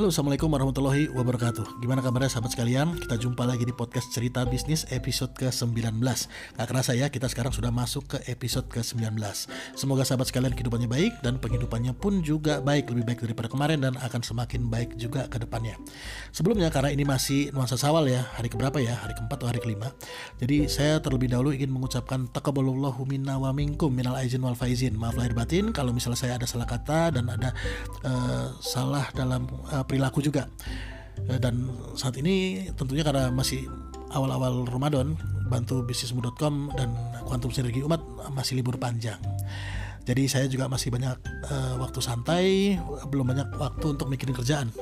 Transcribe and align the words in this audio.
Halo 0.00 0.08
Assalamualaikum 0.08 0.48
warahmatullahi 0.48 1.12
wabarakatuh. 1.12 1.76
Gimana 1.84 2.00
kabarnya 2.00 2.32
sahabat 2.32 2.56
sekalian? 2.56 2.96
Kita 3.04 3.20
jumpa 3.20 3.44
lagi 3.44 3.68
di 3.68 3.74
podcast 3.76 4.08
cerita 4.08 4.48
bisnis 4.48 4.88
episode 4.88 5.36
ke-19 5.36 6.00
Gak 6.56 6.64
kerasa 6.72 6.96
ya 6.96 7.12
kita 7.12 7.28
sekarang 7.28 7.52
sudah 7.52 7.68
masuk 7.68 8.16
ke 8.16 8.18
episode 8.32 8.64
ke-19 8.72 9.20
Semoga 9.76 10.08
sahabat 10.08 10.32
sekalian 10.32 10.56
kehidupannya 10.56 10.88
baik 10.88 11.20
Dan 11.20 11.36
penghidupannya 11.36 11.92
pun 11.92 12.24
juga 12.24 12.64
baik 12.64 12.88
Lebih 12.88 13.12
baik 13.12 13.18
daripada 13.28 13.52
kemarin 13.52 13.84
dan 13.84 14.00
akan 14.00 14.24
semakin 14.24 14.72
baik 14.72 14.96
juga 14.96 15.28
ke 15.28 15.36
depannya. 15.36 15.76
Sebelumnya 16.32 16.72
karena 16.72 16.96
ini 16.96 17.04
masih 17.04 17.52
nuansa 17.52 17.76
sawal 17.76 18.08
ya 18.08 18.24
Hari 18.40 18.48
keberapa 18.48 18.80
ya? 18.80 18.96
Hari 19.04 19.20
keempat 19.20 19.36
atau 19.36 19.52
hari 19.52 19.60
kelima? 19.60 19.92
Jadi 20.40 20.64
saya 20.72 21.04
terlebih 21.04 21.28
dahulu 21.28 21.52
ingin 21.52 21.68
mengucapkan 21.68 22.24
Takabalullahu 22.32 23.04
minna 23.04 23.36
wa 23.36 23.52
minkum 23.52 23.92
minal 23.92 24.16
aizin 24.16 24.40
wal 24.40 24.56
faizin. 24.56 24.96
Maaf 24.96 25.20
lahir 25.20 25.36
batin 25.36 25.76
kalau 25.76 25.92
misalnya 25.92 26.16
saya 26.16 26.32
ada 26.40 26.48
salah 26.48 26.64
kata 26.64 27.20
dan 27.20 27.28
ada 27.28 27.52
uh, 28.08 28.56
salah 28.64 29.04
dalam 29.12 29.44
uh, 29.68 29.89
perilaku 29.90 30.22
juga. 30.22 30.46
Eh, 31.26 31.42
dan 31.42 31.66
saat 31.98 32.14
ini 32.22 32.70
tentunya 32.78 33.02
karena 33.02 33.34
masih 33.34 33.66
awal-awal 34.14 34.62
Ramadan 34.70 35.18
bantu 35.50 35.82
bisnismu.com 35.82 36.70
dan 36.78 36.94
kuantum 37.26 37.50
sinergi 37.50 37.82
umat 37.82 37.98
masih 38.30 38.62
libur 38.62 38.78
panjang. 38.78 39.18
Jadi 40.06 40.26
saya 40.30 40.46
juga 40.48 40.64
masih 40.66 40.88
banyak 40.90 41.18
uh, 41.52 41.74
waktu 41.76 42.00
santai 42.00 42.74
belum 43.12 43.30
banyak 43.30 43.48
waktu 43.60 43.94
untuk 43.94 44.08
mikirin 44.08 44.32
kerjaan 44.32 44.72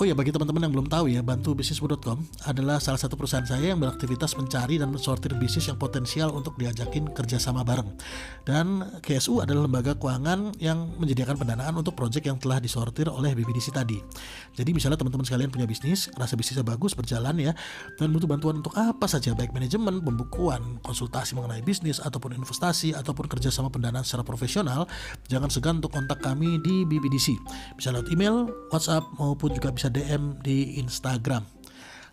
Oh 0.00 0.08
ya 0.08 0.16
bagi 0.16 0.32
teman-teman 0.32 0.64
yang 0.64 0.72
belum 0.72 0.88
tahu 0.88 1.12
ya, 1.12 1.20
bantu 1.20 1.52
bisnismu.com 1.52 2.24
adalah 2.48 2.80
salah 2.80 2.96
satu 2.96 3.20
perusahaan 3.20 3.44
saya 3.44 3.76
yang 3.76 3.84
beraktivitas 3.84 4.32
mencari 4.32 4.80
dan 4.80 4.88
mensortir 4.88 5.36
bisnis 5.36 5.68
yang 5.68 5.76
potensial 5.76 6.32
untuk 6.32 6.56
diajakin 6.56 7.12
kerjasama 7.12 7.60
bareng. 7.60 7.84
Dan 8.48 8.80
KSU 9.04 9.44
adalah 9.44 9.68
lembaga 9.68 9.92
keuangan 9.92 10.56
yang 10.56 10.96
menyediakan 10.96 11.36
pendanaan 11.36 11.76
untuk 11.76 12.00
proyek 12.00 12.32
yang 12.32 12.40
telah 12.40 12.64
disortir 12.64 13.12
oleh 13.12 13.36
BBDC 13.36 13.76
tadi. 13.76 14.00
Jadi 14.56 14.72
misalnya 14.72 14.96
teman-teman 14.96 15.28
sekalian 15.28 15.52
punya 15.52 15.68
bisnis, 15.68 16.08
rasa 16.16 16.32
bisnisnya 16.32 16.64
bagus, 16.64 16.96
berjalan 16.96 17.36
ya, 17.36 17.52
dan 18.00 18.08
butuh 18.08 18.24
bantuan 18.24 18.64
untuk 18.64 18.72
apa 18.80 19.04
saja, 19.04 19.36
baik 19.36 19.52
manajemen, 19.52 20.00
pembukuan, 20.00 20.80
konsultasi 20.80 21.36
mengenai 21.36 21.60
bisnis, 21.60 22.00
ataupun 22.00 22.40
investasi, 22.40 22.96
ataupun 22.96 23.28
kerjasama 23.28 23.68
pendanaan 23.68 24.08
secara 24.08 24.24
profesional, 24.24 24.88
jangan 25.28 25.52
segan 25.52 25.84
untuk 25.84 25.92
kontak 25.92 26.24
kami 26.24 26.56
di 26.64 26.88
BBDC. 26.88 27.36
Bisa 27.76 27.92
lewat 27.92 28.08
email, 28.08 28.48
WhatsApp, 28.72 29.04
maupun 29.20 29.52
juga 29.52 29.68
bisa 29.68 29.89
DM 29.90 30.38
di 30.40 30.78
Instagram. 30.80 31.42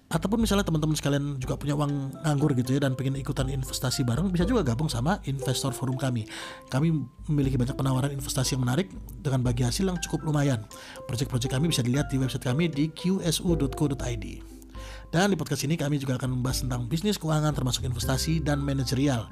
Ataupun 0.07 0.39
misalnya 0.39 0.63
teman-teman 0.63 0.95
sekalian 0.95 1.35
juga 1.35 1.59
punya 1.59 1.75
uang 1.75 2.23
nganggur 2.23 2.55
gitu 2.55 2.79
ya 2.79 2.87
dan 2.87 2.95
pengen 2.95 3.19
ikutan 3.19 3.51
investasi 3.51 4.07
bareng 4.07 4.31
bisa 4.31 4.47
juga 4.47 4.63
gabung 4.63 4.87
sama 4.87 5.19
investor 5.27 5.75
forum 5.75 5.99
kami. 5.99 6.23
Kami 6.71 6.95
memiliki 7.27 7.59
banyak 7.59 7.75
penawaran 7.75 8.15
investasi 8.15 8.55
yang 8.55 8.63
menarik 8.63 8.87
dengan 9.19 9.43
bagi 9.43 9.67
hasil 9.67 9.83
yang 9.83 9.99
cukup 9.99 10.23
lumayan. 10.23 10.63
Proyek-proyek 11.11 11.51
kami 11.51 11.67
bisa 11.75 11.83
dilihat 11.83 12.07
di 12.07 12.23
website 12.23 12.47
kami 12.47 12.71
di 12.71 12.87
qsu.co.id 12.95 14.57
dan 15.11 15.31
di 15.31 15.37
podcast 15.39 15.63
ini 15.63 15.79
kami 15.79 15.99
juga 15.99 16.19
akan 16.19 16.39
membahas 16.39 16.67
tentang 16.67 16.87
bisnis 16.87 17.15
keuangan 17.15 17.55
termasuk 17.55 17.87
investasi 17.87 18.43
dan 18.43 18.59
manajerial 18.59 19.31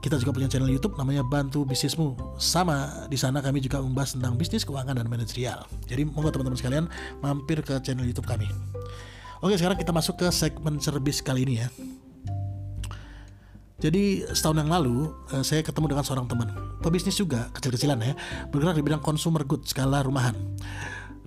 kita 0.00 0.16
juga 0.16 0.32
punya 0.32 0.48
channel 0.48 0.72
YouTube 0.72 0.96
namanya 0.96 1.20
Bantu 1.20 1.68
Bisnismu. 1.68 2.16
Sama 2.40 3.06
di 3.12 3.20
sana 3.20 3.44
kami 3.44 3.60
juga 3.60 3.84
membahas 3.84 4.16
tentang 4.16 4.34
bisnis, 4.40 4.64
keuangan 4.64 4.96
dan 4.96 5.06
manajerial. 5.06 5.68
Jadi 5.84 6.08
monggo 6.08 6.32
teman-teman 6.32 6.56
sekalian 6.56 6.84
mampir 7.20 7.60
ke 7.60 7.76
channel 7.84 8.08
YouTube 8.08 8.24
kami. 8.24 8.48
Oke, 9.44 9.56
sekarang 9.60 9.76
kita 9.76 9.92
masuk 9.92 10.20
ke 10.20 10.28
segmen 10.32 10.80
cerbis 10.80 11.20
kali 11.20 11.44
ini 11.44 11.64
ya. 11.64 11.68
Jadi 13.80 14.28
setahun 14.28 14.60
yang 14.60 14.68
lalu 14.68 15.08
eh, 15.32 15.44
saya 15.44 15.64
ketemu 15.64 15.96
dengan 15.96 16.04
seorang 16.04 16.28
teman 16.28 16.52
pebisnis 16.84 17.16
juga 17.16 17.48
kecil-kecilan 17.56 17.96
ya 18.04 18.12
bergerak 18.52 18.76
di 18.76 18.84
bidang 18.84 19.00
consumer 19.00 19.40
good 19.44 19.64
skala 19.64 20.04
rumahan. 20.04 20.36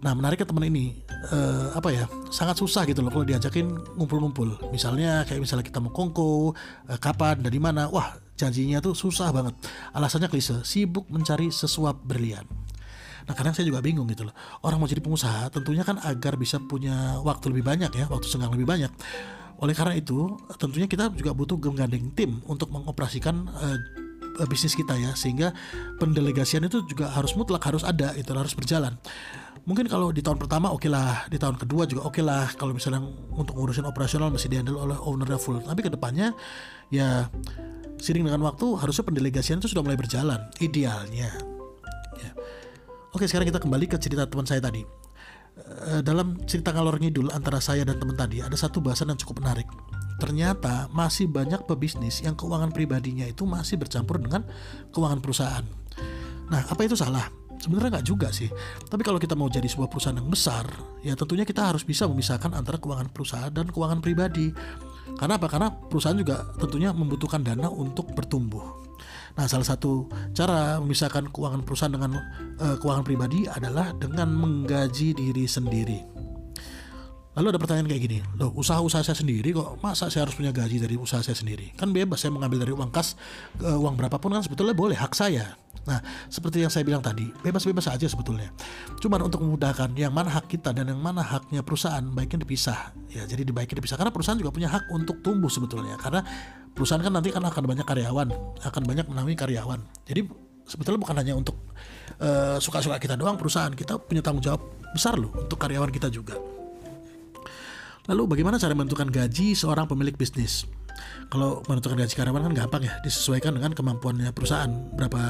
Nah 0.03 0.11
menariknya 0.13 0.43
teman 0.43 0.67
ini 0.67 0.99
uh, 1.31 1.71
apa 1.79 1.89
ya 1.95 2.05
sangat 2.27 2.59
susah 2.59 2.83
gitu 2.83 2.99
loh 2.99 3.07
kalau 3.07 3.23
diajakin 3.23 3.71
ngumpul-ngumpul. 3.95 4.59
Misalnya 4.75 5.23
kayak 5.23 5.39
misalnya 5.39 5.63
kita 5.63 5.79
mau 5.79 5.95
kongko, 5.95 6.51
uh, 6.91 6.99
kapan, 6.99 7.39
dari 7.39 7.55
mana, 7.55 7.87
wah 7.87 8.19
janjinya 8.37 8.79
tuh 8.81 8.93
susah 8.97 9.29
banget. 9.29 9.53
Alasannya 9.93 10.29
klise, 10.29 10.61
sibuk 10.65 11.09
mencari 11.09 11.49
sesuap 11.49 12.01
berlian. 12.05 12.45
Nah 13.23 13.33
kadang 13.33 13.55
saya 13.55 13.63
juga 13.63 13.79
bingung 13.79 14.09
gitu 14.11 14.27
loh. 14.27 14.35
Orang 14.65 14.83
mau 14.83 14.89
jadi 14.89 14.99
pengusaha 14.99 15.47
tentunya 15.53 15.87
kan 15.87 15.99
agar 16.03 16.35
bisa 16.35 16.59
punya 16.59 17.19
waktu 17.23 17.53
lebih 17.53 17.63
banyak 17.63 17.91
ya, 17.95 18.05
waktu 18.11 18.27
senggang 18.27 18.51
lebih 18.51 18.67
banyak. 18.67 18.91
Oleh 19.63 19.71
karena 19.71 19.95
itu 19.95 20.35
tentunya 20.59 20.89
kita 20.89 21.07
juga 21.15 21.31
butuh 21.31 21.55
menggandeng 21.55 22.11
tim 22.11 22.43
untuk 22.49 22.67
mengoperasikan 22.73 23.47
uh, 23.47 23.79
bisnis 24.49 24.73
kita 24.73 24.97
ya 24.97 25.13
sehingga 25.13 25.53
pendelegasian 26.01 26.65
itu 26.65 26.81
juga 26.89 27.13
harus 27.13 27.37
mutlak 27.37 27.61
harus 27.61 27.85
ada 27.85 28.17
itu 28.17 28.33
harus 28.33 28.57
berjalan 28.57 28.97
mungkin 29.63 29.87
kalau 29.87 30.11
di 30.11 30.19
tahun 30.19 30.41
pertama 30.41 30.73
oke 30.73 30.83
okay 30.83 30.89
lah 30.91 31.23
di 31.29 31.37
tahun 31.39 31.55
kedua 31.55 31.87
juga 31.87 32.09
oke 32.09 32.19
okay 32.19 32.23
lah 32.25 32.51
kalau 32.57 32.75
misalnya 32.75 33.05
untuk 33.31 33.55
ngurusin 33.55 33.87
operasional 33.87 34.33
masih 34.33 34.51
dihandle 34.51 34.75
oleh 34.75 34.97
ownernya 34.99 35.39
full 35.39 35.61
tapi 35.61 35.85
ke 35.85 35.91
depannya 35.93 36.35
ya 36.91 37.29
sering 38.03 38.27
dengan 38.27 38.43
waktu 38.43 38.67
harusnya 38.75 39.07
pendelegasian 39.07 39.63
itu 39.63 39.71
sudah 39.71 39.79
mulai 39.79 39.95
berjalan 39.95 40.43
idealnya 40.59 41.31
ya. 42.19 42.31
oke 43.15 43.23
sekarang 43.23 43.47
kita 43.47 43.63
kembali 43.63 43.87
ke 43.87 43.95
cerita 43.95 44.27
teman 44.27 44.43
saya 44.43 44.59
tadi 44.59 44.83
eh, 45.87 46.03
dalam 46.03 46.35
cerita 46.43 46.75
ngalor 46.75 46.99
ngidul 46.99 47.31
antara 47.31 47.63
saya 47.63 47.87
dan 47.87 47.95
teman 47.95 48.19
tadi 48.19 48.43
ada 48.43 48.59
satu 48.59 48.83
bahasan 48.83 49.15
yang 49.15 49.19
cukup 49.23 49.39
menarik 49.39 49.71
ternyata 50.19 50.91
masih 50.91 51.31
banyak 51.31 51.63
pebisnis 51.63 52.19
yang 52.19 52.35
keuangan 52.35 52.75
pribadinya 52.75 53.23
itu 53.23 53.47
masih 53.47 53.79
bercampur 53.79 54.19
dengan 54.19 54.43
keuangan 54.91 55.23
perusahaan 55.23 55.63
nah 56.51 56.59
apa 56.67 56.83
itu 56.83 56.99
salah 56.99 57.31
Sebenarnya 57.63 57.95
nggak 57.95 58.07
juga 58.11 58.27
sih. 58.27 58.51
Tapi 58.91 59.07
kalau 59.07 59.15
kita 59.15 59.39
mau 59.39 59.47
jadi 59.47 59.63
sebuah 59.71 59.87
perusahaan 59.87 60.19
yang 60.19 60.27
besar, 60.27 60.67
ya 60.99 61.15
tentunya 61.15 61.47
kita 61.47 61.63
harus 61.63 61.87
bisa 61.87 62.03
memisahkan 62.11 62.51
antara 62.51 62.75
keuangan 62.75 63.07
perusahaan 63.07 63.47
dan 63.55 63.71
keuangan 63.71 64.03
pribadi. 64.03 64.51
Karena 65.17 65.37
apa? 65.37 65.47
Karena 65.51 65.69
perusahaan 65.69 66.17
juga 66.17 66.43
tentunya 66.57 66.91
membutuhkan 66.91 67.43
dana 67.43 67.69
untuk 67.69 68.11
bertumbuh. 68.15 68.83
Nah, 69.33 69.49
salah 69.49 69.65
satu 69.65 70.05
cara 70.37 70.77
memisahkan 70.77 71.33
keuangan 71.33 71.65
perusahaan 71.65 71.89
dengan 71.89 72.21
uh, 72.61 72.75
keuangan 72.77 73.01
pribadi 73.01 73.49
adalah 73.49 73.89
dengan 73.97 74.29
menggaji 74.29 75.17
diri 75.17 75.49
sendiri. 75.49 76.12
Lalu 77.33 77.57
ada 77.57 77.59
pertanyaan 77.59 77.89
kayak 77.89 78.03
gini, 78.05 78.17
loh 78.37 78.53
usaha-usaha 78.53 79.01
saya 79.01 79.17
sendiri 79.17 79.57
kok 79.57 79.81
masa 79.81 80.05
saya 80.13 80.29
harus 80.29 80.37
punya 80.37 80.53
gaji 80.53 80.77
dari 80.77 80.93
usaha 80.93 81.17
saya 81.25 81.33
sendiri? 81.33 81.73
Kan 81.73 81.89
bebas 81.89 82.21
saya 82.21 82.29
mengambil 82.29 82.61
dari 82.61 82.73
uang 82.77 82.93
kas, 82.93 83.17
uh, 83.57 83.73
uang 83.73 83.97
berapapun 83.97 84.37
kan 84.37 84.45
sebetulnya 84.45 84.77
boleh, 84.77 84.93
hak 84.93 85.17
saya. 85.17 85.57
Nah, 85.83 85.99
seperti 86.29 86.63
yang 86.63 86.69
saya 86.69 86.85
bilang 86.85 87.01
tadi, 87.01 87.27
bebas-bebas 87.43 87.89
saja 87.89 88.05
sebetulnya. 88.07 88.53
Cuman 89.01 89.25
untuk 89.25 89.41
memudahkan 89.41 89.91
yang 89.97 90.13
mana 90.13 90.29
hak 90.29 90.45
kita 90.47 90.71
dan 90.71 90.93
yang 90.93 91.01
mana 91.01 91.25
haknya 91.25 91.65
perusahaan, 91.65 92.05
baiknya 92.05 92.45
dipisah. 92.45 92.93
Ya, 93.09 93.25
jadi 93.25 93.43
dibaiknya 93.43 93.81
dipisah 93.81 93.97
karena 93.97 94.13
perusahaan 94.13 94.39
juga 94.39 94.53
punya 94.53 94.69
hak 94.71 94.93
untuk 94.93 95.19
tumbuh 95.25 95.49
sebetulnya. 95.51 95.99
Karena 95.99 96.23
perusahaan 96.71 97.01
kan 97.01 97.11
nanti 97.11 97.33
kan 97.33 97.43
akan 97.43 97.63
banyak 97.67 97.83
karyawan, 97.83 98.27
akan 98.63 98.81
banyak 98.85 99.05
menaungi 99.11 99.35
karyawan. 99.35 99.83
Jadi 100.07 100.29
sebetulnya 100.63 101.01
bukan 101.03 101.15
hanya 101.19 101.33
untuk 101.35 101.59
uh, 102.23 102.61
suka-suka 102.63 102.95
kita 103.01 103.19
doang 103.19 103.35
perusahaan, 103.35 103.73
kita 103.73 103.99
punya 103.99 104.23
tanggung 104.23 104.45
jawab 104.45 104.63
besar 104.95 105.19
loh 105.19 105.35
untuk 105.35 105.59
karyawan 105.59 105.91
kita 105.91 106.07
juga. 106.07 106.39
Lalu 108.11 108.35
bagaimana 108.35 108.59
cara 108.59 108.75
menentukan 108.75 109.07
gaji 109.07 109.55
seorang 109.55 109.87
pemilik 109.87 110.15
bisnis? 110.15 110.67
Kalau 111.31 111.63
menentukan 111.65 111.97
gaji 111.97 112.13
karyawan 112.13 112.51
kan 112.51 112.53
gampang 112.53 112.83
ya, 112.85 112.93
disesuaikan 113.01 113.55
dengan 113.55 113.71
kemampuannya 113.73 114.29
perusahaan. 114.35 114.69
Berapa 114.93 115.21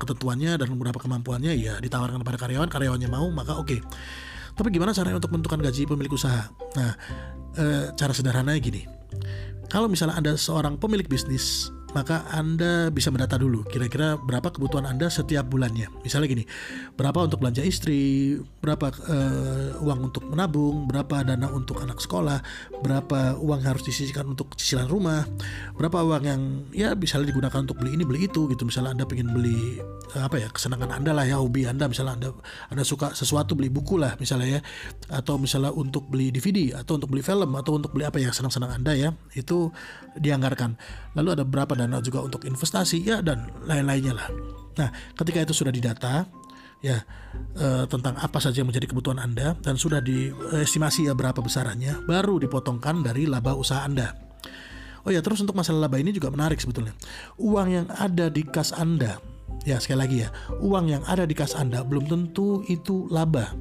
ketentuannya 0.00 0.56
dan 0.56 0.68
berapa 0.78 0.96
kemampuannya 0.96 1.52
ya 1.58 1.76
ditawarkan 1.82 2.22
kepada 2.22 2.38
karyawan, 2.38 2.70
karyawannya 2.70 3.08
mau 3.10 3.28
maka 3.28 3.58
oke. 3.58 3.68
Okay. 3.68 3.80
Tapi 4.54 4.70
gimana 4.70 4.94
caranya 4.94 5.18
untuk 5.18 5.34
menentukan 5.34 5.58
gaji 5.58 5.82
pemilik 5.90 6.12
usaha? 6.14 6.46
Nah, 6.78 6.94
e, 7.58 7.64
cara 7.98 8.12
sederhananya 8.14 8.62
gini. 8.62 8.86
Kalau 9.66 9.90
misalnya 9.90 10.14
Anda 10.14 10.38
seorang 10.38 10.78
pemilik 10.78 11.10
bisnis 11.10 11.74
maka 11.94 12.26
Anda 12.34 12.90
bisa 12.90 13.08
mendata 13.14 13.38
dulu 13.38 13.62
kira-kira 13.70 14.18
berapa 14.18 14.50
kebutuhan 14.50 14.84
Anda 14.84 15.06
setiap 15.08 15.46
bulannya. 15.46 15.88
Misalnya 16.02 16.26
gini, 16.26 16.44
berapa 16.98 17.24
untuk 17.24 17.40
belanja 17.40 17.62
istri, 17.62 18.36
berapa 18.58 18.90
uh, 18.90 19.78
uang 19.80 20.10
untuk 20.12 20.26
menabung, 20.26 20.90
berapa 20.90 21.22
dana 21.22 21.48
untuk 21.54 21.80
anak 21.80 22.02
sekolah, 22.02 22.42
berapa 22.82 23.38
uang 23.38 23.62
yang 23.62 23.70
harus 23.78 23.86
disisihkan 23.86 24.26
untuk 24.26 24.58
cicilan 24.58 24.90
rumah, 24.90 25.24
berapa 25.78 26.02
uang 26.02 26.22
yang 26.26 26.42
ya 26.74 26.92
bisa 26.98 27.22
digunakan 27.22 27.62
untuk 27.62 27.78
beli 27.78 27.94
ini 27.94 28.02
beli 28.02 28.26
itu 28.26 28.50
gitu. 28.50 28.66
Misalnya 28.66 28.98
Anda 28.98 29.06
pengen 29.06 29.30
beli 29.30 29.78
uh, 30.18 30.26
apa 30.26 30.42
ya 30.42 30.48
kesenangan 30.50 30.90
Anda 30.90 31.14
lah 31.14 31.24
ya 31.26 31.38
hobi 31.38 31.66
Anda 31.70 31.86
misalnya 31.86 32.18
Anda 32.18 32.28
Anda 32.74 32.82
suka 32.82 33.14
sesuatu 33.14 33.54
beli 33.54 33.70
buku 33.70 33.96
lah 33.96 34.18
misalnya 34.18 34.58
ya 34.58 34.60
atau 35.10 35.38
misalnya 35.38 35.70
untuk 35.70 36.10
beli 36.10 36.34
DVD 36.34 36.74
atau 36.82 36.98
untuk 36.98 37.14
beli 37.14 37.22
film 37.22 37.54
atau 37.54 37.78
untuk 37.78 37.94
beli 37.94 38.04
apa 38.06 38.18
ya 38.18 38.34
senang-senang 38.34 38.82
Anda 38.82 38.92
ya 38.98 39.10
itu 39.38 39.70
dianggarkan. 40.18 40.78
Lalu 41.14 41.28
ada 41.40 41.44
berapa 41.46 41.72
juga 42.04 42.24
untuk 42.24 42.46
investasi 42.46 43.02
ya 43.04 43.20
dan 43.20 43.50
lain-lainnya 43.66 44.14
lah. 44.16 44.28
Nah, 44.74 44.88
ketika 45.14 45.42
itu 45.42 45.54
sudah 45.54 45.70
didata 45.70 46.26
ya 46.84 47.00
e, 47.56 47.88
tentang 47.88 48.18
apa 48.20 48.38
saja 48.42 48.60
yang 48.60 48.68
menjadi 48.68 48.92
kebutuhan 48.92 49.16
Anda 49.16 49.56
dan 49.64 49.80
sudah 49.80 50.04
diestimasi 50.04 51.08
ya 51.08 51.16
berapa 51.16 51.40
besarannya, 51.40 52.04
baru 52.04 52.36
dipotongkan 52.42 53.00
dari 53.00 53.24
laba 53.24 53.56
usaha 53.56 53.84
Anda. 53.86 54.12
Oh 55.04 55.12
ya, 55.12 55.20
terus 55.20 55.40
untuk 55.44 55.56
masalah 55.56 55.88
laba 55.88 56.00
ini 56.00 56.16
juga 56.16 56.32
menarik 56.32 56.60
sebetulnya. 56.60 56.96
Uang 57.36 57.68
yang 57.68 57.86
ada 57.92 58.32
di 58.32 58.40
kas 58.44 58.72
Anda, 58.72 59.20
ya 59.68 59.76
sekali 59.76 59.98
lagi 60.00 60.16
ya, 60.24 60.28
uang 60.64 60.88
yang 60.88 61.02
ada 61.04 61.28
di 61.28 61.36
kas 61.36 61.52
Anda 61.56 61.84
belum 61.84 62.08
tentu 62.08 62.64
itu 62.68 63.08
laba. 63.12 63.52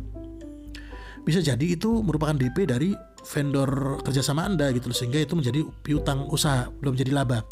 bisa 1.23 1.39
jadi 1.39 1.79
itu 1.79 2.03
merupakan 2.03 2.35
DP 2.35 2.67
dari 2.67 2.91
vendor 3.23 4.03
kerjasama 4.03 4.43
Anda 4.43 4.75
gitu 4.75 4.91
sehingga 4.91 5.23
itu 5.23 5.39
menjadi 5.39 5.63
piutang 5.81 6.27
usaha 6.27 6.67
belum 6.83 6.99
jadi 6.99 7.15
laba 7.15 7.47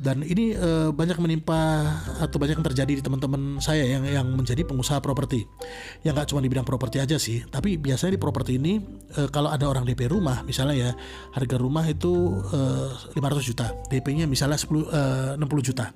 dan 0.00 0.24
ini 0.24 0.56
uh, 0.56 0.88
banyak 0.96 1.20
menimpa 1.20 1.60
atau 2.24 2.40
banyak 2.40 2.56
yang 2.56 2.66
terjadi 2.72 2.92
di 2.98 3.02
teman-teman 3.04 3.60
saya 3.60 3.84
yang 3.84 4.08
yang 4.08 4.24
menjadi 4.32 4.64
pengusaha 4.64 4.96
properti. 5.04 5.44
Yang 6.00 6.12
nggak 6.16 6.28
cuma 6.32 6.40
di 6.40 6.48
bidang 6.48 6.64
properti 6.64 7.04
aja 7.04 7.20
sih 7.20 7.44
tapi 7.44 7.76
biasanya 7.76 8.16
di 8.16 8.20
properti 8.20 8.56
ini 8.56 8.80
uh, 9.20 9.28
kalau 9.28 9.52
ada 9.52 9.68
orang 9.68 9.84
DP 9.84 10.08
rumah 10.08 10.40
misalnya 10.40 10.88
ya 10.88 10.90
harga 11.36 11.56
rumah 11.60 11.84
itu 11.84 12.40
uh, 12.48 13.12
eh, 13.12 13.20
500 13.20 13.44
juta. 13.44 13.66
DP-nya 13.92 14.24
misalnya 14.24 14.56
10 14.56 15.36
uh, 15.36 15.36
60 15.36 15.68
juta. 15.68 15.92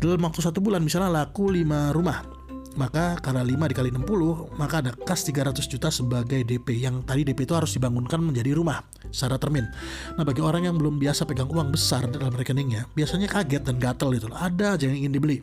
Dalam 0.00 0.24
waktu 0.24 0.40
satu 0.40 0.64
bulan 0.64 0.80
misalnya 0.80 1.12
laku 1.12 1.52
5 1.52 1.92
rumah 1.92 2.37
maka 2.78 3.18
karena 3.18 3.42
5 3.42 3.70
dikali 3.74 3.90
60 3.90 4.54
maka 4.54 4.78
ada 4.78 4.94
kas 4.94 5.26
300 5.26 5.58
juta 5.66 5.90
sebagai 5.90 6.46
DP 6.46 6.78
yang 6.78 7.02
tadi 7.02 7.26
DP 7.26 7.42
itu 7.42 7.58
harus 7.58 7.74
dibangunkan 7.74 8.22
menjadi 8.22 8.54
rumah 8.54 8.86
secara 9.10 9.34
termin. 9.36 9.66
Nah 10.14 10.22
bagi 10.22 10.38
orang 10.38 10.70
yang 10.70 10.78
belum 10.78 11.02
biasa 11.02 11.26
pegang 11.26 11.50
uang 11.50 11.74
besar 11.74 12.06
dalam 12.06 12.30
rekeningnya 12.30 12.86
biasanya 12.94 13.26
kaget 13.26 13.66
dan 13.66 13.82
gatel 13.82 14.14
gitu 14.14 14.30
ada 14.30 14.78
aja 14.78 14.86
yang 14.86 15.02
ingin 15.02 15.12
dibeli. 15.18 15.42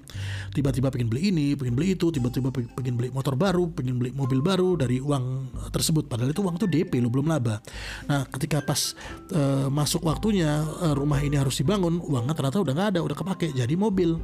Tiba-tiba 0.56 0.88
pengen 0.88 1.12
beli 1.12 1.36
ini 1.36 1.60
pengen 1.60 1.76
beli 1.76 2.00
itu 2.00 2.08
tiba-tiba 2.16 2.56
pengen 2.56 2.96
beli 2.96 3.12
motor 3.12 3.36
baru 3.36 3.68
pengen 3.76 4.00
beli 4.00 4.16
mobil 4.16 4.40
baru 4.40 4.80
dari 4.80 5.04
uang 5.04 5.52
tersebut. 5.76 6.08
Padahal 6.08 6.32
itu 6.32 6.40
uang 6.40 6.56
itu 6.56 6.72
DP 6.72 7.04
lo 7.04 7.12
belum 7.12 7.28
laba. 7.28 7.60
Nah 8.08 8.24
ketika 8.32 8.64
pas 8.64 8.96
uh, 9.36 9.68
masuk 9.68 10.08
waktunya 10.08 10.64
uh, 10.64 10.96
rumah 10.96 11.20
ini 11.20 11.36
harus 11.36 11.60
dibangun 11.60 12.00
uangnya 12.00 12.32
ternyata 12.32 12.64
udah 12.64 12.74
nggak 12.74 12.90
ada 12.96 13.00
udah 13.04 13.18
kepake 13.18 13.52
jadi 13.52 13.74
mobil 13.76 14.16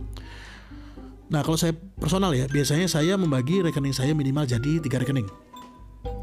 Nah 1.31 1.41
kalau 1.47 1.55
saya 1.55 1.71
personal 1.95 2.35
ya 2.35 2.45
biasanya 2.51 2.91
saya 2.91 3.15
membagi 3.15 3.63
rekening 3.63 3.95
saya 3.95 4.11
minimal 4.11 4.43
jadi 4.43 4.83
tiga 4.83 4.99
rekening. 4.99 5.25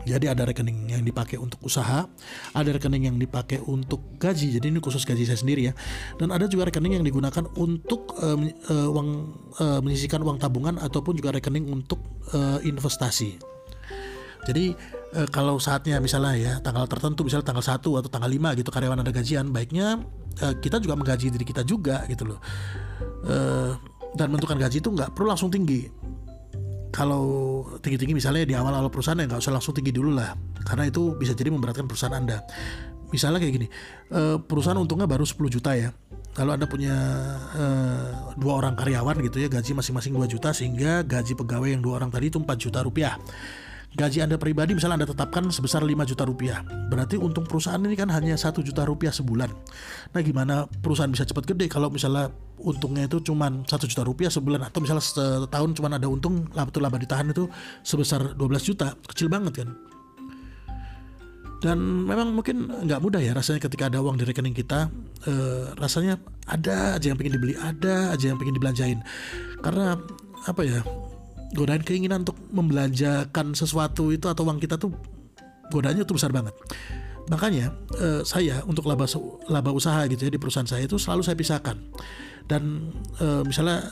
Jadi 0.09 0.25
ada 0.25 0.49
rekening 0.49 0.89
yang 0.89 1.05
dipakai 1.05 1.37
untuk 1.37 1.61
usaha, 1.61 2.09
ada 2.57 2.71
rekening 2.73 3.13
yang 3.13 3.17
dipakai 3.21 3.61
untuk 3.61 4.17
gaji. 4.17 4.57
Jadi 4.57 4.73
ini 4.73 4.81
khusus 4.81 5.05
gaji 5.05 5.29
saya 5.29 5.37
sendiri 5.37 5.69
ya. 5.69 5.73
Dan 6.17 6.33
ada 6.33 6.49
juga 6.49 6.65
rekening 6.69 6.97
yang 7.01 7.05
digunakan 7.05 7.45
untuk 7.61 8.17
um, 8.25 8.49
uh, 8.73 8.89
uang 8.89 9.09
uh, 9.61 9.81
menyisihkan 9.85 10.25
uang 10.25 10.41
tabungan 10.41 10.81
ataupun 10.81 11.13
juga 11.13 11.37
rekening 11.37 11.69
untuk 11.69 12.01
uh, 12.33 12.57
investasi. 12.65 13.37
Jadi 14.49 14.73
uh, 15.13 15.29
kalau 15.29 15.61
saatnya 15.61 16.01
misalnya 16.01 16.35
ya 16.41 16.53
tanggal 16.65 16.89
tertentu 16.89 17.29
misalnya 17.29 17.53
tanggal 17.53 17.65
1 17.65 17.77
atau 17.77 18.09
tanggal 18.09 18.31
5 18.33 18.59
gitu 18.65 18.71
karyawan 18.73 19.05
ada 19.05 19.13
gajian, 19.13 19.53
baiknya 19.53 20.01
uh, 20.41 20.55
kita 20.57 20.81
juga 20.81 20.97
menggaji 20.97 21.29
diri 21.29 21.45
kita 21.45 21.69
juga 21.69 22.09
gitu 22.09 22.33
loh. 22.33 22.41
Uh, 23.29 23.77
dan 24.15 24.33
menentukan 24.33 24.57
gaji 24.57 24.81
itu 24.81 24.89
nggak 24.93 25.13
perlu 25.13 25.29
langsung 25.33 25.51
tinggi. 25.53 25.89
Kalau 26.89 27.63
tinggi-tinggi 27.85 28.17
misalnya 28.17 28.49
di 28.49 28.57
awal-awal 28.57 28.89
perusahaan 28.89 29.21
ya 29.21 29.29
nggak 29.29 29.41
usah 29.45 29.53
langsung 29.53 29.77
tinggi 29.77 29.93
dulu 29.93 30.17
lah. 30.17 30.33
Karena 30.65 30.89
itu 30.89 31.15
bisa 31.15 31.37
jadi 31.37 31.53
memberatkan 31.53 31.85
perusahaan 31.85 32.17
anda. 32.17 32.43
Misalnya 33.09 33.41
kayak 33.41 33.55
gini 33.57 33.69
eh, 34.13 34.37
perusahaan 34.41 34.77
untungnya 34.77 35.09
baru 35.09 35.25
10 35.25 35.39
juta 35.53 35.77
ya. 35.77 35.93
Kalau 36.37 36.55
anda 36.55 36.71
punya 36.71 36.95
uh, 37.59 38.31
dua 38.39 38.63
orang 38.63 38.79
karyawan 38.79 39.19
gitu 39.27 39.43
ya 39.43 39.51
gaji 39.51 39.75
masing-masing 39.75 40.15
2 40.15 40.23
juta 40.31 40.55
sehingga 40.55 41.03
gaji 41.03 41.35
pegawai 41.35 41.75
yang 41.75 41.83
dua 41.83 41.99
orang 41.99 42.15
tadi 42.15 42.31
itu 42.31 42.39
4 42.39 42.47
juta 42.55 42.79
rupiah 42.87 43.19
gaji 43.97 44.21
Anda 44.21 44.37
pribadi 44.37 44.77
misalnya 44.77 45.05
Anda 45.05 45.09
tetapkan 45.09 45.49
sebesar 45.49 45.81
5 45.81 45.95
juta 46.05 46.25
rupiah. 46.29 46.61
Berarti 46.93 47.17
untung 47.17 47.49
perusahaan 47.49 47.81
ini 47.81 47.97
kan 47.97 48.13
hanya 48.13 48.37
satu 48.37 48.61
juta 48.61 48.85
rupiah 48.85 49.15
sebulan. 49.15 49.51
Nah 50.13 50.21
gimana 50.21 50.69
perusahaan 50.69 51.09
bisa 51.09 51.25
cepat 51.25 51.49
gede 51.49 51.73
kalau 51.73 51.89
misalnya 51.89 52.29
untungnya 52.59 53.07
itu 53.07 53.23
cuma 53.23 53.49
satu 53.65 53.87
juta 53.87 54.03
rupiah 54.03 54.29
sebulan 54.29 54.67
atau 54.67 54.83
misalnya 54.83 55.05
setahun 55.05 55.71
cuma 55.79 55.95
ada 55.95 56.11
untung 56.11 56.51
laba 56.53 56.71
laba 56.83 56.99
ditahan 56.99 57.31
itu 57.31 57.47
sebesar 57.87 58.35
12 58.35 58.69
juta 58.69 58.99
kecil 59.07 59.31
banget 59.31 59.63
kan 59.63 59.71
dan 61.59 61.79
memang 62.07 62.31
mungkin 62.35 62.71
nggak 62.87 63.03
mudah 63.03 63.19
ya 63.19 63.35
rasanya 63.35 63.59
ketika 63.67 63.91
ada 63.91 63.99
uang 63.99 64.15
di 64.15 64.25
rekening 64.27 64.55
kita 64.55 64.87
eh, 65.27 65.75
rasanya 65.75 66.23
ada 66.47 66.95
aja 66.95 67.07
yang 67.11 67.19
pengen 67.19 67.35
dibeli 67.35 67.59
ada 67.59 68.15
aja 68.15 68.31
yang 68.31 68.39
pengen 68.39 68.55
dibelanjain 68.55 68.99
karena 69.59 69.99
apa 70.47 70.63
ya 70.63 70.81
godaan 71.57 71.81
keinginan 71.81 72.25
untuk 72.27 72.37
membelanjakan 72.53 73.57
sesuatu 73.57 74.13
itu 74.13 74.29
atau 74.29 74.45
uang 74.45 74.61
kita 74.61 74.77
tuh 74.77 74.93
godaannya 75.73 76.05
tuh 76.05 76.17
besar 76.17 76.33
banget. 76.33 76.53
Makanya 77.29 77.73
eh, 78.01 78.21
saya 78.25 78.65
untuk 78.65 78.89
laba 78.89 79.05
laba 79.49 79.71
usaha 79.73 80.01
gitu 80.09 80.29
ya 80.29 80.33
di 80.33 80.41
perusahaan 80.41 80.69
saya 80.69 80.85
itu 80.89 80.97
selalu 80.97 81.23
saya 81.25 81.37
pisahkan. 81.37 81.77
Dan 82.49 82.93
eh, 83.21 83.43
misalnya 83.45 83.85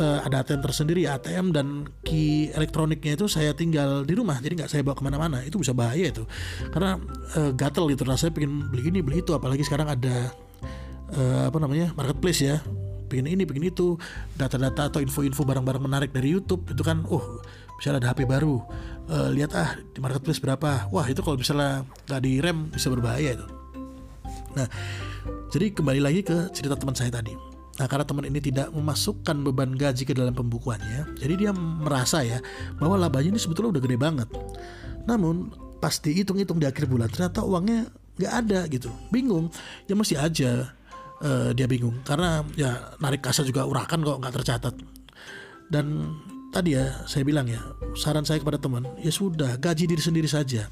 eh, 0.00 0.18
ada 0.24 0.44
ATM 0.44 0.60
tersendiri 0.60 1.08
ATM 1.08 1.52
dan 1.52 1.88
key 2.04 2.52
elektroniknya 2.52 3.16
itu 3.16 3.26
saya 3.28 3.56
tinggal 3.56 4.04
di 4.04 4.12
rumah 4.12 4.38
jadi 4.40 4.64
nggak 4.64 4.70
saya 4.70 4.84
bawa 4.84 4.96
ke 4.96 5.04
mana-mana 5.04 5.38
itu 5.42 5.56
bisa 5.56 5.72
bahaya 5.72 6.12
itu 6.12 6.28
karena 6.72 7.00
eh, 7.36 7.52
gatel 7.56 7.88
gitu 7.92 8.04
rasanya 8.04 8.32
pengen 8.36 8.68
beli 8.68 8.92
ini 8.92 9.00
beli 9.00 9.24
itu 9.24 9.32
apalagi 9.32 9.64
sekarang 9.64 9.88
ada 9.88 10.32
eh, 11.16 11.42
apa 11.48 11.56
namanya 11.56 11.96
marketplace 11.96 12.44
ya 12.44 12.60
pengen 13.06 13.32
ini 13.38 13.42
pengen 13.46 13.70
itu. 13.70 13.96
Data-data 14.34 14.90
atau 14.90 15.00
info-info 15.00 15.46
barang-barang 15.46 15.82
menarik 15.82 16.10
dari 16.12 16.34
YouTube 16.34 16.66
itu 16.70 16.82
kan 16.82 17.06
oh 17.08 17.40
misalnya 17.78 18.04
ada 18.04 18.08
HP 18.12 18.24
baru 18.24 18.60
uh, 19.08 19.28
lihat 19.32 19.52
ah 19.54 19.78
di 19.94 19.98
marketplace 20.02 20.42
berapa. 20.42 20.90
Wah 20.90 21.06
itu 21.06 21.22
kalau 21.22 21.38
misalnya 21.38 21.86
nggak 22.10 22.20
direm 22.20 22.58
bisa 22.74 22.90
berbahaya 22.90 23.38
itu. 23.38 23.46
Nah 24.58 24.66
jadi 25.52 25.72
kembali 25.72 26.00
lagi 26.02 26.20
ke 26.26 26.50
cerita 26.52 26.74
teman 26.74 26.96
saya 26.98 27.12
tadi. 27.12 27.32
Nah 27.76 27.86
karena 27.86 28.04
teman 28.08 28.24
ini 28.24 28.40
tidak 28.40 28.72
memasukkan 28.72 29.36
beban 29.44 29.76
gaji 29.76 30.08
ke 30.08 30.16
dalam 30.16 30.32
pembukuannya 30.32 31.20
Jadi 31.20 31.34
dia 31.44 31.52
merasa 31.52 32.24
ya 32.24 32.40
bahwa 32.80 32.96
labanya 32.96 33.36
ini 33.36 33.40
sebetulnya 33.40 33.76
udah 33.76 33.82
gede 33.84 33.96
banget. 34.00 34.28
Namun 35.04 35.52
pasti 35.76 36.16
hitung-hitung 36.16 36.56
di 36.56 36.66
akhir 36.66 36.88
bulan 36.88 37.12
ternyata 37.12 37.44
uangnya 37.44 37.92
nggak 38.16 38.32
ada 38.32 38.60
gitu. 38.72 38.88
Bingung 39.12 39.52
ya 39.84 39.92
masih 39.92 40.16
aja 40.16 40.72
uh, 41.22 41.50
dia 41.56 41.68
bingung. 41.70 42.02
Karena 42.02 42.42
ya 42.58 42.96
narik 43.00 43.24
kasa 43.24 43.46
juga 43.46 43.64
urakan 43.64 44.02
kok 44.02 44.18
nggak 44.20 44.34
tercatat. 44.42 44.74
Dan 45.66 46.16
tadi 46.54 46.72
ya 46.72 47.04
saya 47.04 47.20
bilang 47.26 47.44
ya 47.50 47.60
saran 47.92 48.24
saya 48.24 48.40
kepada 48.40 48.56
teman 48.56 48.88
ya 49.02 49.12
sudah 49.12 49.60
gaji 49.60 49.84
diri 49.84 50.02
sendiri 50.02 50.28
saja. 50.30 50.70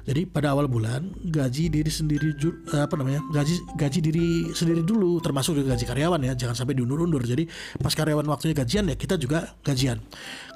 Jadi 0.00 0.24
pada 0.24 0.56
awal 0.56 0.64
bulan 0.64 1.12
gaji 1.22 1.68
diri 1.68 1.92
sendiri 1.92 2.32
eh, 2.72 2.82
apa 2.82 2.96
namanya 2.96 3.20
gaji 3.30 3.60
gaji 3.76 3.98
diri 4.00 4.28
sendiri 4.50 4.80
dulu 4.80 5.20
termasuk 5.20 5.60
juga 5.60 5.76
gaji 5.76 5.84
karyawan 5.86 6.20
ya 6.24 6.32
jangan 6.34 6.56
sampai 6.56 6.74
diundur-undur. 6.74 7.20
Jadi 7.22 7.46
pas 7.78 7.92
karyawan 7.92 8.26
waktunya 8.26 8.56
gajian 8.56 8.88
ya 8.88 8.96
kita 8.96 9.20
juga 9.20 9.54
gajian. 9.60 10.00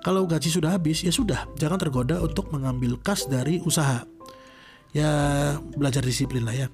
Kalau 0.00 0.24
gaji 0.24 0.48
sudah 0.48 0.74
habis 0.74 1.04
ya 1.04 1.12
sudah 1.12 1.44
jangan 1.60 1.76
tergoda 1.76 2.18
untuk 2.24 2.48
mengambil 2.50 2.96
kas 2.98 3.28
dari 3.28 3.60
usaha 3.62 4.02
ya 4.94 5.10
belajar 5.74 6.00
disiplin 6.06 6.46
lah 6.46 6.54
ya. 6.54 6.66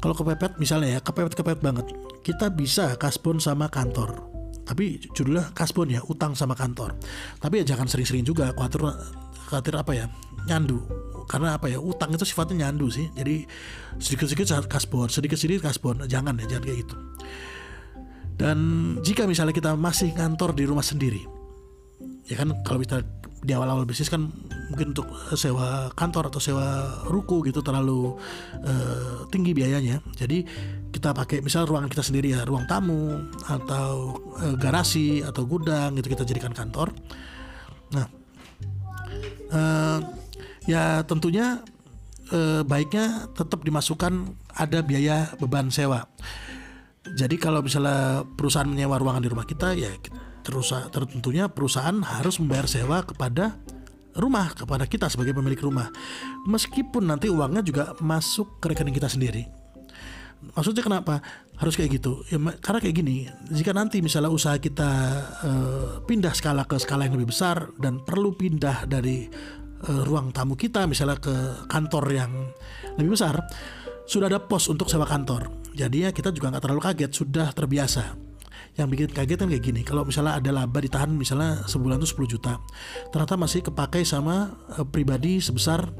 Kalau 0.00 0.16
kepepet 0.16 0.56
misalnya 0.56 0.96
ya, 0.96 1.00
kepepet-kepepet 1.04 1.60
banget. 1.60 1.86
Kita 2.24 2.48
bisa 2.48 2.96
kasbon 2.96 3.42
sama 3.42 3.68
kantor. 3.68 4.16
Tapi 4.64 5.02
judulnya 5.12 5.50
kasbon 5.52 5.90
ya, 5.92 6.00
utang 6.06 6.32
sama 6.32 6.56
kantor. 6.56 6.96
Tapi 7.42 7.60
ya 7.60 7.74
jangan 7.74 7.90
sering-sering 7.90 8.24
juga, 8.24 8.54
khawatir 8.54 8.80
khawatir 9.50 9.74
apa 9.76 9.92
ya, 9.92 10.06
nyandu. 10.46 10.80
Karena 11.26 11.58
apa 11.58 11.68
ya, 11.68 11.82
utang 11.82 12.14
itu 12.14 12.22
sifatnya 12.24 12.70
nyandu 12.70 12.88
sih. 12.88 13.10
Jadi 13.12 13.44
sedikit-sedikit 13.98 14.70
kasbon, 14.70 15.10
sedikit-sedikit 15.10 15.66
kasbon. 15.68 16.06
Jangan 16.06 16.38
ya, 16.38 16.46
jangan 16.56 16.64
kayak 16.64 16.78
gitu. 16.86 16.96
Dan 18.40 18.58
jika 19.04 19.28
misalnya 19.28 19.52
kita 19.52 19.76
masih 19.76 20.16
kantor 20.16 20.56
di 20.56 20.64
rumah 20.64 20.86
sendiri, 20.86 21.20
ya 22.24 22.40
kan 22.40 22.56
kalau 22.64 22.80
kita 22.80 23.04
di 23.40 23.56
awal-awal 23.56 23.88
bisnis 23.88 24.12
kan 24.12 24.28
mungkin 24.68 24.92
untuk 24.92 25.08
sewa 25.32 25.88
kantor 25.96 26.28
atau 26.28 26.38
sewa 26.38 27.00
ruko 27.08 27.40
gitu 27.40 27.64
terlalu 27.64 28.20
uh, 28.62 29.24
tinggi 29.32 29.56
biayanya. 29.56 30.04
Jadi 30.14 30.44
kita 30.92 31.16
pakai 31.16 31.40
misal 31.40 31.64
ruangan 31.64 31.88
kita 31.88 32.04
sendiri 32.04 32.36
ya, 32.36 32.44
ruang 32.44 32.68
tamu 32.68 33.32
atau 33.48 34.20
uh, 34.36 34.54
garasi 34.60 35.24
atau 35.24 35.48
gudang 35.48 35.96
gitu 35.96 36.12
kita 36.12 36.28
jadikan 36.28 36.52
kantor. 36.52 36.92
Nah, 37.96 38.06
uh, 39.50 39.98
ya 40.68 41.00
tentunya 41.08 41.64
uh, 42.30 42.62
baiknya 42.62 43.32
tetap 43.32 43.64
dimasukkan 43.64 44.36
ada 44.52 44.84
biaya 44.84 45.32
beban 45.40 45.72
sewa. 45.72 46.06
Jadi 47.00 47.40
kalau 47.40 47.64
misalnya 47.64 48.22
perusahaan 48.36 48.68
menyewa 48.68 49.00
ruangan 49.00 49.24
di 49.24 49.30
rumah 49.32 49.48
kita 49.48 49.72
ya 49.72 49.88
terus 50.40 50.72
tentunya 50.92 51.46
perusahaan 51.48 51.96
harus 52.02 52.40
membayar 52.40 52.66
sewa 52.66 53.04
kepada 53.04 53.56
rumah 54.16 54.50
kepada 54.54 54.86
kita 54.86 55.06
sebagai 55.06 55.36
pemilik 55.36 55.58
rumah. 55.60 55.88
Meskipun 56.48 57.06
nanti 57.06 57.30
uangnya 57.30 57.62
juga 57.62 57.94
masuk 58.02 58.58
ke 58.58 58.74
rekening 58.74 58.96
kita 58.96 59.06
sendiri. 59.10 59.46
Maksudnya 60.56 60.80
kenapa? 60.80 61.20
Harus 61.60 61.76
kayak 61.76 62.00
gitu. 62.00 62.24
Ya 62.32 62.40
karena 62.58 62.80
kayak 62.80 62.96
gini 62.96 63.28
jika 63.52 63.76
nanti 63.76 64.00
misalnya 64.00 64.32
usaha 64.32 64.56
kita 64.56 64.90
uh, 65.44 65.88
pindah 66.08 66.32
skala 66.32 66.64
ke 66.64 66.80
skala 66.80 67.04
yang 67.04 67.20
lebih 67.20 67.30
besar 67.30 67.70
dan 67.76 68.00
perlu 68.00 68.32
pindah 68.32 68.88
dari 68.88 69.28
uh, 69.84 70.02
ruang 70.08 70.32
tamu 70.32 70.56
kita 70.56 70.88
misalnya 70.88 71.20
ke 71.20 71.68
kantor 71.68 72.04
yang 72.08 72.32
lebih 72.96 73.12
besar 73.14 73.44
sudah 74.08 74.26
ada 74.26 74.40
pos 74.42 74.66
untuk 74.72 74.88
sewa 74.88 75.04
kantor. 75.04 75.52
Jadinya 75.76 76.10
kita 76.10 76.32
juga 76.34 76.50
nggak 76.50 76.64
terlalu 76.66 76.82
kaget 76.82 77.12
sudah 77.14 77.52
terbiasa 77.52 78.29
yang 78.78 78.86
bikin 78.86 79.10
kaget 79.10 79.38
kan 79.40 79.48
kayak 79.50 79.64
gini 79.66 79.82
kalau 79.82 80.06
misalnya 80.06 80.38
ada 80.38 80.50
laba 80.54 80.78
ditahan 80.78 81.10
misalnya 81.10 81.66
sebulan 81.66 82.00
tuh 82.00 82.22
10 82.22 82.32
juta 82.38 82.62
ternyata 83.10 83.34
masih 83.34 83.60
kepakai 83.66 84.06
sama 84.06 84.56
uh, 84.78 84.86
pribadi 84.86 85.42
sebesar 85.42 85.90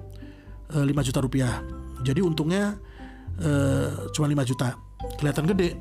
uh, 0.74 0.84
5 0.84 1.08
juta 1.08 1.18
rupiah. 1.20 1.54
Jadi 2.00 2.20
untungnya 2.24 2.78
uh, 3.42 4.08
cuma 4.14 4.26
5 4.30 4.50
juta. 4.50 4.78
Kelihatan 5.20 5.44
gede. 5.52 5.76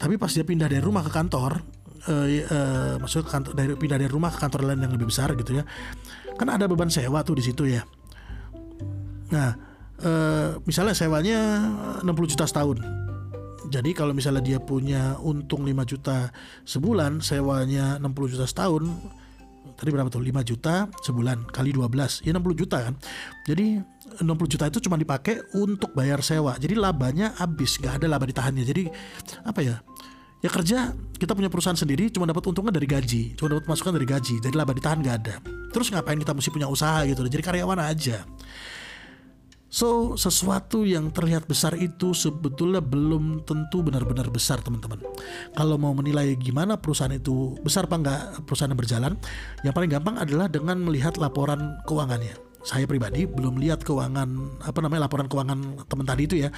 Tapi 0.00 0.16
pas 0.16 0.32
dia 0.32 0.44
pindah 0.46 0.68
dari 0.70 0.80
rumah 0.80 1.04
ke 1.04 1.12
kantor 1.12 1.60
uh, 2.08 2.26
uh, 2.48 2.94
maksudnya 3.02 3.28
kantor, 3.28 3.52
dari 3.52 3.72
pindah 3.76 3.98
dari 4.00 4.08
rumah 4.08 4.32
ke 4.32 4.38
kantor 4.40 4.72
lain 4.72 4.80
yang 4.80 4.92
lebih 4.94 5.12
besar 5.12 5.36
gitu 5.36 5.60
ya 5.60 5.64
kan 6.40 6.48
ada 6.48 6.64
beban 6.64 6.88
sewa 6.88 7.20
tuh 7.20 7.36
di 7.36 7.44
situ 7.44 7.68
ya. 7.68 7.84
Nah 9.28 9.52
uh, 10.00 10.56
misalnya 10.64 10.96
sewanya 10.96 11.38
60 12.00 12.32
juta 12.32 12.48
setahun 12.48 12.80
jadi 13.70 13.90
kalau 13.94 14.10
misalnya 14.10 14.42
dia 14.42 14.58
punya 14.58 15.14
untung 15.22 15.62
5 15.62 15.72
juta 15.86 16.34
sebulan, 16.66 17.22
sewanya 17.22 17.96
60 18.02 18.34
juta 18.34 18.44
setahun, 18.44 18.84
tadi 19.78 19.88
berapa 19.94 20.10
tuh? 20.10 20.20
5 20.20 20.42
juta 20.42 20.90
sebulan 21.06 21.48
kali 21.54 21.70
12, 21.72 22.26
ya 22.26 22.34
60 22.34 22.60
juta 22.60 22.78
kan. 22.90 22.94
Jadi 23.46 23.78
60 24.18 24.52
juta 24.52 24.64
itu 24.66 24.78
cuma 24.82 24.98
dipakai 24.98 25.54
untuk 25.54 25.94
bayar 25.94 26.20
sewa. 26.20 26.58
Jadi 26.58 26.74
labanya 26.74 27.32
habis, 27.38 27.78
nggak 27.78 28.02
ada 28.02 28.06
laba 28.10 28.26
ditahannya. 28.26 28.64
Jadi 28.66 28.90
apa 29.46 29.60
ya? 29.62 29.78
Ya 30.40 30.48
kerja 30.48 30.96
kita 31.20 31.36
punya 31.36 31.52
perusahaan 31.52 31.76
sendiri 31.76 32.08
cuma 32.08 32.24
dapat 32.24 32.42
untungnya 32.48 32.72
dari 32.72 32.88
gaji, 32.88 33.36
cuma 33.36 33.54
dapat 33.54 33.70
masukan 33.70 33.94
dari 33.94 34.08
gaji. 34.08 34.40
Jadi 34.40 34.54
laba 34.56 34.72
ditahan 34.74 34.98
nggak 34.98 35.16
ada. 35.22 35.34
Terus 35.70 35.92
ngapain 35.94 36.18
kita 36.18 36.34
mesti 36.34 36.50
punya 36.50 36.66
usaha 36.66 37.06
gitu? 37.06 37.22
Jadi 37.22 37.44
karyawan 37.44 37.78
aja. 37.86 38.26
So, 39.70 40.18
sesuatu 40.18 40.82
yang 40.82 41.14
terlihat 41.14 41.46
besar 41.46 41.78
itu 41.78 42.10
sebetulnya 42.10 42.82
belum 42.82 43.46
tentu 43.46 43.86
benar-benar 43.86 44.26
besar, 44.26 44.58
teman-teman. 44.66 44.98
Kalau 45.54 45.78
mau 45.78 45.94
menilai 45.94 46.34
gimana 46.34 46.74
perusahaan 46.74 47.14
itu 47.14 47.54
besar 47.62 47.86
apa 47.86 47.96
enggak 48.02 48.20
perusahaan 48.50 48.74
yang 48.74 48.80
berjalan, 48.82 49.12
yang 49.62 49.70
paling 49.70 49.90
gampang 49.94 50.18
adalah 50.18 50.50
dengan 50.50 50.82
melihat 50.82 51.14
laporan 51.22 51.78
keuangannya 51.86 52.49
saya 52.60 52.84
pribadi 52.84 53.24
belum 53.24 53.56
lihat 53.56 53.80
keuangan 53.88 54.60
apa 54.60 54.78
namanya 54.84 55.08
laporan 55.08 55.24
keuangan 55.32 55.80
teman 55.88 56.04
tadi 56.04 56.22
itu 56.28 56.36
ya. 56.36 56.52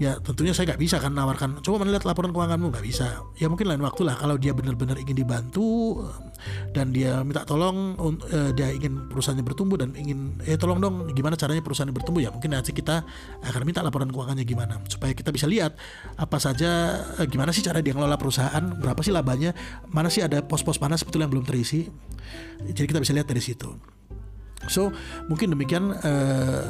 Ya 0.00 0.16
tentunya 0.16 0.56
saya 0.56 0.72
nggak 0.72 0.80
bisa 0.80 0.96
kan 0.96 1.12
nawarkan 1.12 1.60
coba 1.60 1.84
melihat 1.84 2.08
laporan 2.08 2.32
keuanganmu. 2.32 2.72
Nggak 2.72 2.84
bisa. 2.84 3.20
Ya 3.36 3.52
mungkin 3.52 3.68
lain 3.68 3.84
waktu 3.84 4.08
lah. 4.08 4.16
Kalau 4.16 4.40
dia 4.40 4.56
benar-benar 4.56 4.96
ingin 4.96 5.12
dibantu 5.12 6.00
dan 6.72 6.88
dia 6.96 7.20
minta 7.20 7.44
tolong 7.44 8.00
uh, 8.00 8.50
dia 8.56 8.72
ingin 8.72 9.12
perusahaannya 9.12 9.44
bertumbuh 9.44 9.76
dan 9.76 9.92
ingin 9.92 10.40
eh 10.48 10.56
tolong 10.56 10.80
dong 10.80 11.12
gimana 11.12 11.36
caranya 11.36 11.60
perusahaan 11.60 11.92
bertumbuh? 11.92 12.24
Ya 12.24 12.32
mungkin 12.32 12.56
nanti 12.56 12.72
kita 12.72 13.04
akan 13.44 13.60
minta 13.68 13.84
laporan 13.84 14.08
keuangannya 14.08 14.48
gimana 14.48 14.80
supaya 14.88 15.12
kita 15.12 15.28
bisa 15.36 15.44
lihat 15.44 15.76
apa 16.16 16.40
saja 16.40 16.96
uh, 17.20 17.26
gimana 17.28 17.52
sih 17.52 17.60
cara 17.60 17.84
dia 17.84 17.92
ngelola 17.92 18.16
perusahaan 18.16 18.64
berapa 18.80 19.04
sih 19.04 19.12
labanya 19.12 19.52
mana 19.92 20.08
sih 20.08 20.24
ada 20.24 20.40
pos-pos 20.40 20.80
mana 20.80 20.96
sebetulnya 20.96 21.28
yang 21.28 21.34
belum 21.36 21.46
terisi. 21.46 21.92
Jadi 22.56 22.88
kita 22.88 22.98
bisa 23.04 23.12
lihat 23.12 23.28
dari 23.28 23.44
situ 23.44 23.95
So 24.68 24.92
mungkin 25.30 25.52
demikian 25.52 25.94
uh, 25.94 26.62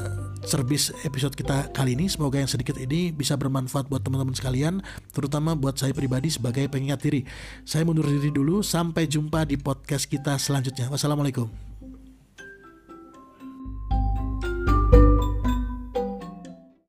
service 0.47 0.95
episode 1.03 1.35
kita 1.35 1.75
kali 1.75 1.99
ini. 1.99 2.07
Semoga 2.07 2.39
yang 2.39 2.49
sedikit 2.49 2.79
ini 2.79 3.11
bisa 3.11 3.35
bermanfaat 3.35 3.91
buat 3.91 4.01
teman-teman 4.07 4.33
sekalian, 4.33 4.81
terutama 5.11 5.59
buat 5.59 5.75
saya 5.77 5.93
pribadi 5.93 6.31
sebagai 6.31 6.71
pengingat 6.71 7.03
diri. 7.03 7.27
Saya 7.67 7.83
mundur 7.83 8.07
diri 8.07 8.31
dulu. 8.31 8.63
Sampai 8.63 9.11
jumpa 9.11 9.45
di 9.45 9.59
podcast 9.59 10.07
kita 10.07 10.39
selanjutnya. 10.39 10.87
Wassalamualaikum. 10.89 11.66